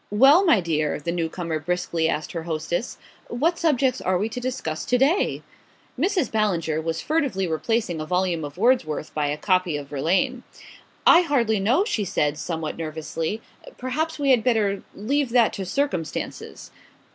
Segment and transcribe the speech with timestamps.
[0.09, 4.39] "Well, my dear," the new comer briskly asked her hostess, "what subjects are we to
[4.39, 5.43] discuss to day?"
[5.95, 6.31] Mrs.
[6.31, 10.41] Ballinger was furtively replacing a volume of Wordsworth by a copy of Verlaine.
[11.05, 13.43] "I hardly know," she said, somewhat nervously.
[13.77, 16.71] "Perhaps we had better leave that to circumstances."